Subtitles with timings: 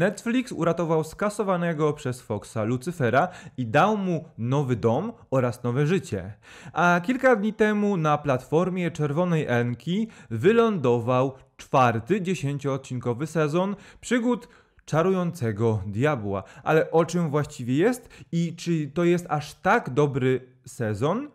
[0.00, 6.32] Netflix uratował skasowanego przez Foxa Lucyfera i dał mu nowy dom oraz nowe życie.
[6.72, 14.48] A kilka dni temu na platformie Czerwonej Enki wylądował czwarty dziesięcioodcinkowy sezon przygód
[14.84, 16.42] czarującego diabła.
[16.64, 21.30] Ale o czym właściwie jest i czy to jest aż tak dobry sezon?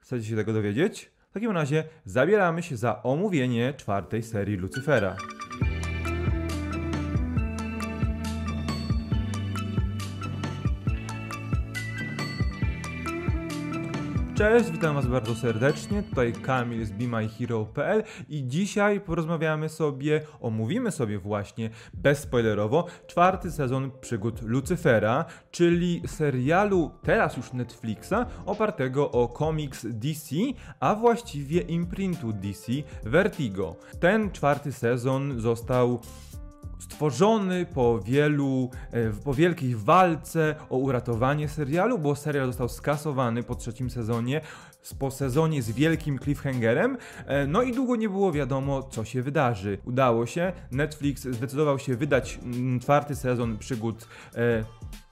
[0.00, 1.10] Chcecie się tego dowiedzieć?
[1.30, 5.16] W takim razie zabieramy się za omówienie czwartej serii Lucyfera.
[14.38, 16.02] Cześć, witam Was bardzo serdecznie.
[16.02, 24.42] Tutaj Kamil z BeMyHero.pl i dzisiaj porozmawiamy sobie, omówimy sobie właśnie bezspoilerowo czwarty sezon przygód
[24.42, 30.36] Lucyfera, czyli serialu teraz już Netflixa opartego o komiks DC,
[30.80, 33.76] a właściwie imprintu DC Vertigo.
[34.00, 36.00] Ten czwarty sezon został
[36.78, 43.54] stworzony po wielu, e, po wielkiej walce o uratowanie serialu, bo serial został skasowany po
[43.54, 44.40] trzecim sezonie,
[44.98, 49.78] po sezonie z wielkim cliffhangerem, e, no i długo nie było wiadomo, co się wydarzy.
[49.84, 54.64] Udało się, Netflix zdecydował się wydać mm, czwarty sezon przygód e,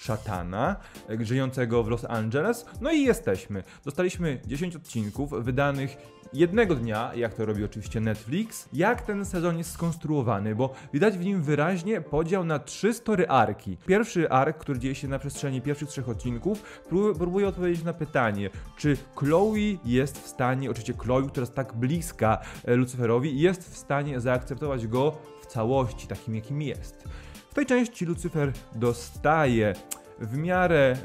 [0.00, 0.76] szatana,
[1.20, 2.66] żyjącego w Los Angeles.
[2.80, 3.62] No i jesteśmy.
[3.84, 5.96] Dostaliśmy 10 odcinków wydanych
[6.32, 11.24] jednego dnia, jak to robi oczywiście Netflix, jak ten sezon jest skonstruowany, bo widać w
[11.24, 13.76] nim wyraźnie podział na trzy story arki.
[13.86, 16.82] Pierwszy ark, który dzieje się na przestrzeni pierwszych trzech odcinków,
[17.18, 22.38] próbuje odpowiedzieć na pytanie, czy Chloe jest w stanie, oczywiście Chloe, która jest tak bliska
[22.64, 27.04] e, Lucyferowi, jest w stanie zaakceptować go w całości, takim jakim jest.
[27.50, 29.74] W tej części Lucyfer dostaje
[30.18, 30.96] w miarę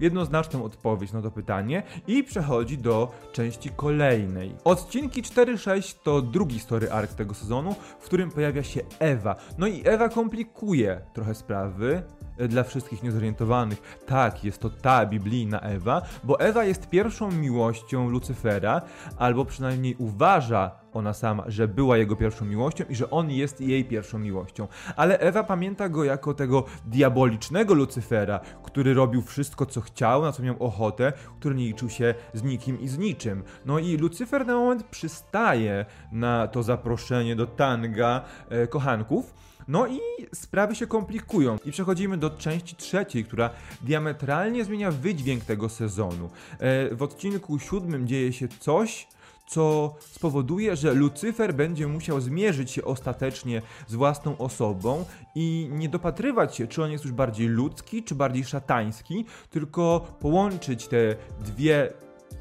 [0.00, 4.54] jednoznaczną odpowiedź na to pytanie i przechodzi do części kolejnej.
[4.64, 9.36] Odcinki 4-6 to drugi story arc tego sezonu, w którym pojawia się Ewa.
[9.58, 12.02] No i Ewa komplikuje trochę sprawy,
[12.38, 13.98] dla wszystkich niezorientowanych.
[14.06, 18.82] Tak, jest to ta biblijna Ewa, bo Ewa jest pierwszą miłością Lucyfera,
[19.18, 23.84] albo przynajmniej uważa ona sama, że była jego pierwszą miłością i że on jest jej
[23.84, 24.68] pierwszą miłością.
[24.96, 30.42] Ale Ewa pamięta go jako tego diabolicznego Lucyfera, który robił wszystko, co chciał, na co
[30.42, 33.42] miał ochotę, który nie liczył się z nikim i z niczym.
[33.66, 39.34] No i Lucyfer na moment przystaje na to zaproszenie do tanga e, kochanków.
[39.68, 40.00] No i
[40.34, 43.50] sprawy się komplikują i przechodzimy do części trzeciej, która
[43.82, 46.30] diametralnie zmienia wydźwięk tego sezonu.
[46.58, 49.08] E, w odcinku siódmym dzieje się coś,
[49.46, 55.04] co spowoduje, że Lucyfer będzie musiał zmierzyć się ostatecznie z własną osobą
[55.34, 60.88] i nie dopatrywać się, czy on jest już bardziej ludzki, czy bardziej szatański, tylko połączyć
[60.88, 61.92] te dwie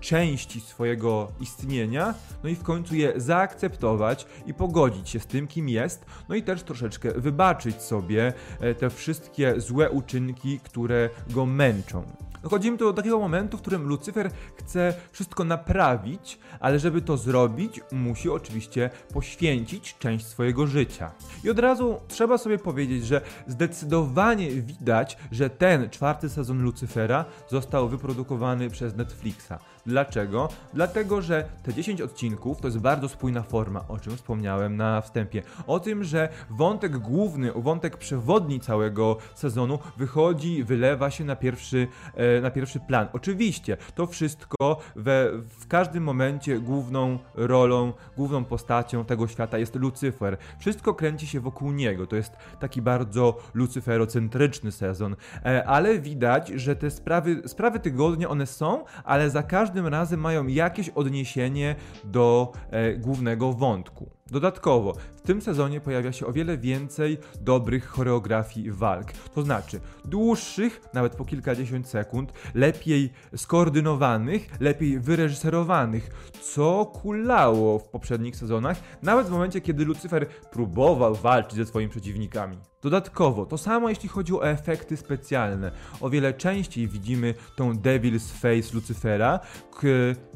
[0.05, 5.69] części swojego istnienia, no i w końcu je zaakceptować i pogodzić się z tym, kim
[5.69, 12.03] jest, no i też troszeczkę wybaczyć sobie e, te wszystkie złe uczynki, które go męczą.
[12.45, 17.81] Dochodzimy tu do takiego momentu, w którym Lucyfer chce wszystko naprawić, ale żeby to zrobić,
[17.91, 21.11] musi oczywiście poświęcić część swojego życia.
[21.43, 27.89] I od razu trzeba sobie powiedzieć, że zdecydowanie widać, że ten czwarty sezon Lucyfera został
[27.89, 29.53] wyprodukowany przez Netflixa.
[29.85, 30.50] Dlaczego?
[30.73, 35.44] Dlatego, że te 10 odcinków to jest bardzo spójna forma, o czym wspomniałem na wstępie.
[35.68, 42.41] O tym, że wątek główny, wątek przewodni całego sezonu wychodzi, wylewa się na pierwszy, e,
[42.41, 43.07] na pierwszy plan.
[43.13, 50.38] Oczywiście, to wszystko we, w każdym momencie główną rolą, główną postacią tego świata jest Lucyfer.
[50.59, 52.07] Wszystko kręci się wokół niego.
[52.07, 55.16] To jest taki bardzo lucyferocentryczny sezon,
[55.46, 60.19] e, ale widać, że te sprawy, sprawy tygodnia one są, ale za każdym każdym razem
[60.19, 64.14] mają jakieś odniesienie do e, głównego wątku.
[64.31, 69.11] Dodatkowo, w tym sezonie pojawia się o wiele więcej dobrych choreografii walk.
[69.11, 78.35] To znaczy, dłuższych, nawet po kilkadziesiąt sekund, lepiej skoordynowanych, lepiej wyreżyserowanych, co kulało w poprzednich
[78.35, 82.57] sezonach, nawet w momencie, kiedy Lucyfer próbował walczyć ze swoimi przeciwnikami.
[82.81, 85.71] Dodatkowo, to samo jeśli chodzi o efekty specjalne.
[86.01, 89.39] O wiele częściej widzimy tą Devil's Face Lucyfera,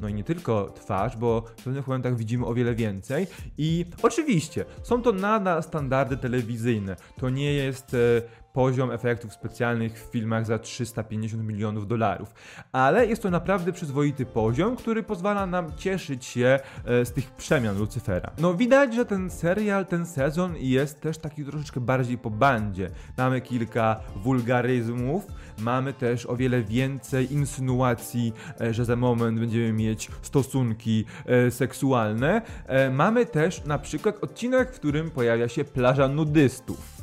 [0.02, 3.28] no i nie tylko twarz, bo w pewnych momentach widzimy o wiele więcej
[3.58, 6.96] i oczywiście są to nadal standardy telewizyjne.
[7.20, 7.98] To nie jest e,
[8.54, 12.34] poziom efektów specjalnych w filmach za 350 milionów dolarów.
[12.72, 17.78] Ale jest to naprawdę przyzwoity poziom, który pozwala nam cieszyć się e, z tych przemian
[17.78, 18.32] Lucyfera.
[18.38, 22.90] No widać, że ten serial, ten sezon jest też taki troszeczkę bardziej po bandzie.
[23.18, 25.28] Mamy kilka wulgaryzmów,
[25.60, 32.42] mamy też o wiele więcej insynuacji, e, że za moment będziemy mieć stosunki e, seksualne.
[32.92, 36.99] Mamy też na przykład odcinek, w którym pojawia się plaża nudystów.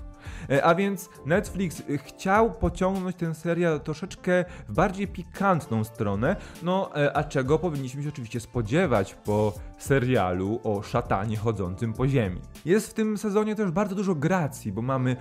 [0.50, 6.96] E, A więc Netflix e, chciał pociągnąć ten serial troszeczkę w bardziej pikantną stronę, no
[6.96, 12.40] e, a czego powinniśmy się oczywiście spodziewać po serialu o szatanie chodzącym po ziemi.
[12.64, 15.16] Jest w tym sezonie też bardzo dużo gracji, bo mamy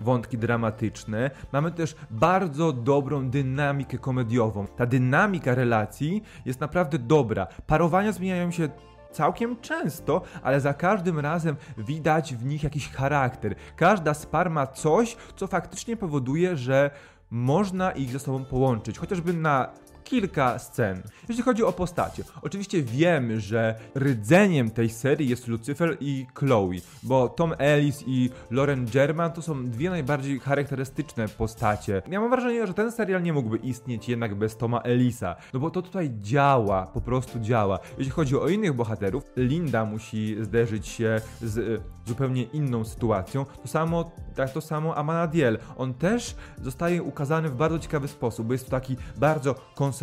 [0.00, 4.66] wątki dramatyczne, mamy też bardzo dobrą dynamikę komediową.
[4.66, 7.46] Ta dynamika relacji jest naprawdę dobra.
[7.66, 8.68] Parowania zmieniają się
[9.12, 13.54] całkiem często, ale za każdym razem widać w nich jakiś charakter.
[13.76, 16.90] Każda z par ma coś, co faktycznie powoduje, że
[17.30, 19.72] można ich ze sobą połączyć, chociażby na
[20.08, 21.02] kilka scen.
[21.28, 27.28] Jeśli chodzi o postacie, oczywiście wiemy, że rdzeniem tej serii jest Lucifer i Chloe, bo
[27.28, 32.02] Tom Ellis i Lauren German to są dwie najbardziej charakterystyczne postacie.
[32.10, 35.70] Ja mam wrażenie, że ten serial nie mógłby istnieć jednak bez Toma Ellisa, no bo
[35.70, 37.78] to tutaj działa, po prostu działa.
[37.98, 43.44] Jeśli chodzi o innych bohaterów, Linda musi zderzyć się z y, zupełnie inną sytuacją.
[43.62, 45.58] To samo, tak to samo Amanadiel.
[45.76, 49.97] On też zostaje ukazany w bardzo ciekawy sposób, bo jest to taki bardzo konserwatywny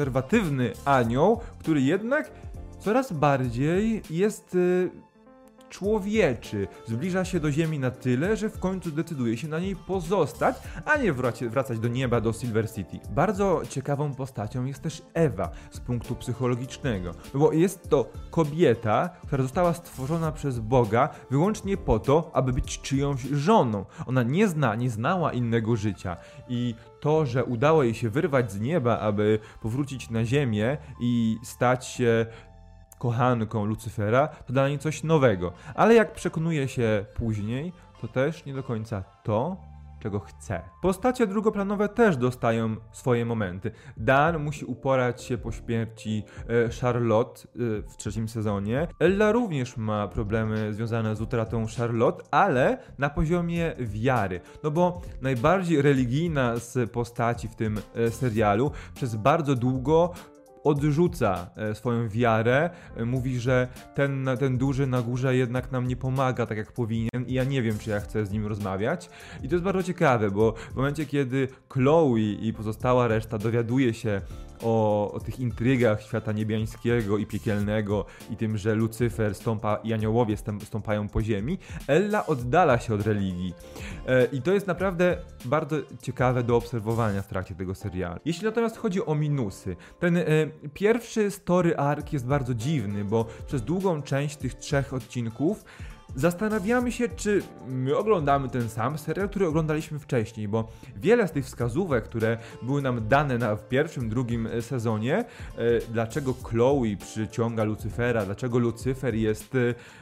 [0.86, 2.32] anioł, który jednak
[2.80, 4.90] coraz bardziej jest y,
[5.76, 6.68] człowieczy.
[6.86, 10.56] Zbliża się do Ziemi na tyle, że w końcu decyduje się na niej pozostać,
[10.86, 11.14] a nie
[11.50, 13.00] wracać do nieba, do Silver City.
[13.10, 19.74] Bardzo ciekawą postacią jest też Ewa z punktu psychologicznego, bo jest to kobieta, która została
[19.74, 23.86] stworzona przez Boga wyłącznie po to, aby być czyjąś żoną.
[24.06, 26.18] Ona nie zna, nie znała innego życia
[26.48, 31.88] i to, że udało jej się wyrwać z nieba, aby powrócić na ziemię i stać
[31.88, 32.26] się
[33.06, 35.54] kochanką Lucyfera, to dla niej coś nowego.
[35.76, 39.58] Ale jak przekonuje się później, to też nie do końca to,
[40.00, 40.62] czego chce.
[40.82, 43.72] Postacie drugoplanowe też dostają swoje momenty.
[43.98, 47.46] Dan musi uporać się po śmierci e, Charlotte e,
[47.82, 48.88] w trzecim sezonie.
[49.00, 54.42] Ella również ma problemy związane z utratą Charlotte, ale na poziomie wiary.
[54.64, 60.14] No bo najbardziej religijna z postaci w tym e, serialu przez bardzo długo
[60.66, 65.96] odrzuca e, swoją wiarę, e, mówi, że ten, ten duży na górze jednak nam nie
[65.96, 69.10] pomaga tak jak powinien i ja nie wiem, czy ja chcę z nim rozmawiać.
[69.44, 74.22] I to jest bardzo ciekawe, bo w momencie, kiedy Chloe i pozostała reszta dowiaduje się
[74.66, 81.10] o, tych intrygach świata niebiańskiego i piekielnego i tym, że Lucyfer stąpa i aniołowie stąpają
[81.10, 81.58] po ziemi,
[81.88, 83.54] Ella oddala się od religii.
[84.08, 88.20] E, I to jest naprawdę bardzo ciekawe do obserwowania w trakcie tego serialu.
[88.26, 90.24] Jeśli natomiast chodzi o minusy, ten e,
[90.74, 95.66] pierwszy story arc jest bardzo dziwny, bo przez długą część tych trzech odcinków
[96.16, 101.46] Zastanawiamy się, czy my oglądamy ten sam serial, który oglądaliśmy wcześniej, bo wiele z tych
[101.46, 105.26] wskazówek, które były nam dane na, w pierwszym, drugim e, sezonie, e,
[105.92, 109.54] dlaczego Chloe przyciąga Lucyfera, dlaczego Lucyfer jest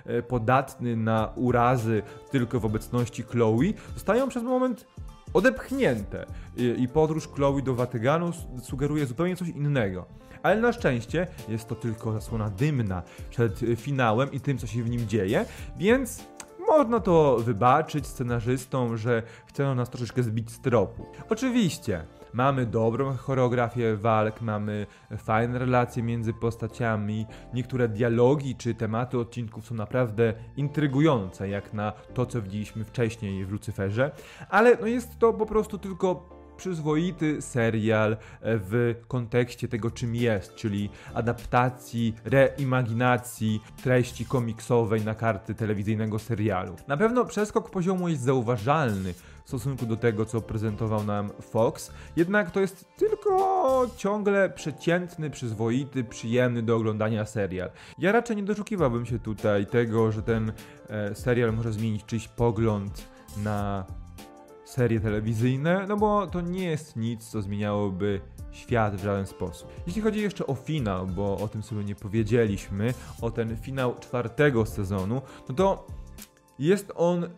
[0.05, 2.01] e, podatny na urazy
[2.31, 4.85] tylko w obecności Chloe, zostają przez moment
[5.33, 6.25] odepchnięte.
[6.57, 10.05] I, podróż Chloe do Watyganu s- sugeruje zupełnie coś innego.
[10.43, 14.83] Ale na szczęście jest to tylko zasłona dymna przed y, finałem i tym, co się
[14.83, 15.45] w nim dzieje,
[15.77, 16.23] więc
[16.67, 21.05] można to wybaczyć scenarzystom, że chcą nas troszeczkę zbić z tropu.
[21.29, 24.85] Oczywiście, mamy dobrą choreografię walk, mamy
[25.17, 32.25] fajne relacje między postaciami, niektóre dialogi czy tematy odcinków są naprawdę intrygujące, jak na to,
[32.25, 34.11] co widzieliśmy wcześniej w Lucyferze,
[34.49, 36.33] ale no jest to po prostu tylko
[36.63, 45.55] przyzwoity serial e, w kontekście tego, czym jest, czyli adaptacji, reimaginacji treści komiksowej na karty
[45.55, 46.75] telewizyjnego serialu.
[46.87, 52.51] Na pewno przeskok poziomu jest zauważalny w stosunku do tego, co prezentował nam Fox, jednak
[52.51, 57.69] to jest tylko ciągle przeciętny, przyzwoity, przyjemny do oglądania serial.
[57.99, 60.51] Ja raczej nie doszukiwałbym się tutaj tego, że ten
[60.89, 63.07] e, serial może zmienić czyjś pogląd
[63.43, 63.85] na
[64.65, 69.71] serie telewizyjne, no bo to nie jest nic, co zmieniałoby świat w żaden sposób.
[69.87, 74.65] Jeśli chodzi jeszcze o finał, bo o tym sobie nie powiedzieliśmy, o ten finał czwartego
[74.65, 75.87] sezonu, no to
[76.59, 77.29] jest on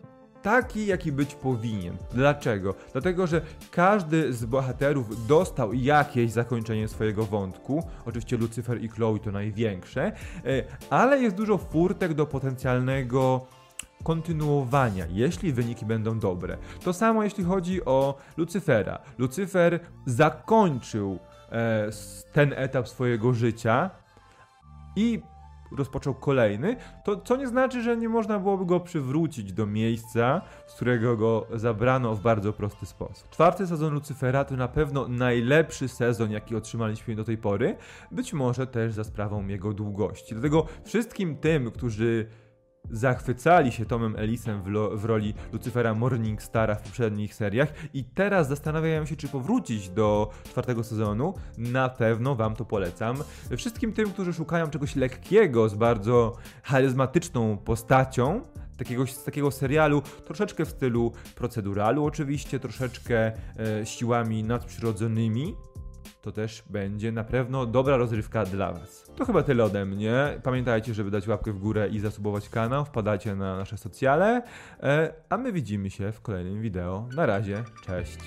[0.42, 1.96] taki, jaki być powinien.
[2.14, 2.74] Dlaczego?
[2.92, 3.40] Dlatego, że
[3.70, 7.84] każdy z bohaterów dostał jakieś zakończenie swojego wątku.
[8.04, 10.12] Oczywiście Lucyfer i Chloe to największe, e,
[10.90, 13.46] ale jest dużo furtek do potencjalnego
[14.06, 16.58] kontynuowania, jeśli wyniki będą dobre.
[16.84, 18.98] To samo jeśli chodzi o Lucyfera.
[19.18, 21.18] Lucyfer zakończył
[21.52, 21.90] e,
[22.32, 23.90] ten etap swojego życia
[24.96, 25.22] i
[25.76, 30.74] rozpoczął kolejny, to co nie znaczy, że nie można byłoby go przywrócić do miejsca, z
[30.74, 33.30] którego go zabrano w bardzo prosty sposób.
[33.30, 37.76] Czwarty sezon Lucyfera to na pewno najlepszy sezon, jaki otrzymaliśmy do tej pory,
[38.10, 40.34] być może też za sprawą jego długości.
[40.34, 42.26] Dlatego wszystkim tym, którzy
[42.90, 48.48] zachwycali się Tomem Ellisem w, lo- w roli Lucyfera Morningstara w poprzednich seriach i teraz
[48.48, 51.34] zastanawiają się, czy powrócić do czwartego sezonu.
[51.58, 53.16] Na pewno wam to polecam.
[53.56, 58.40] Wszystkim tym, którzy szukają czegoś lekkiego z bardzo charyzmatyczną postacią,
[58.76, 63.32] takiego, z takiego serialu, troszeczkę w stylu proceduralu oczywiście, troszeczkę
[63.82, 65.54] e, siłami nadprzyrodzonymi,
[66.26, 69.10] to też będzie na pewno dobra rozrywka dla Was.
[69.16, 70.40] To chyba tyle ode mnie.
[70.42, 74.42] Pamiętajcie, żeby dać łapkę w górę i zasubować kanał, wpadajcie na nasze socjale,
[74.82, 77.08] e, a my widzimy się w kolejnym wideo.
[77.16, 78.18] Na razie, cześć!